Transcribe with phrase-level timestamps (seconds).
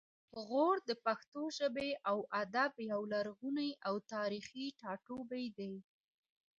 [0.47, 5.73] غور د پښتو ژبې او ادب یو لرغونی او تاریخي ټاټوبی دی